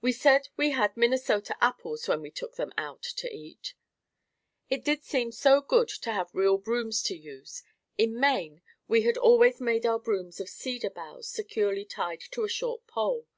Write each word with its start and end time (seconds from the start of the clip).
We 0.00 0.10
said 0.10 0.48
we 0.56 0.72
had 0.72 0.96
"Minnesota 0.96 1.54
apples" 1.60 2.08
when 2.08 2.20
we 2.22 2.32
took 2.32 2.56
them 2.56 2.72
out 2.76 3.02
to 3.02 3.32
eat. 3.32 3.74
It 4.68 4.84
did 4.84 5.04
seem 5.04 5.30
so 5.30 5.60
good 5.60 5.88
to 5.90 6.10
have 6.12 6.34
real 6.34 6.58
brooms 6.58 7.04
to 7.04 7.14
use. 7.16 7.62
In 7.96 8.18
Maine, 8.18 8.62
we 8.88 9.02
had 9.02 9.16
always 9.16 9.60
made 9.60 9.86
our 9.86 10.00
brooms 10.00 10.40
of 10.40 10.48
cedar 10.48 10.90
boughs 10.90 11.28
securely 11.28 11.84
tied 11.84 12.22
to 12.32 12.42
a 12.42 12.48
short 12.48 12.88
pole. 12.88 13.28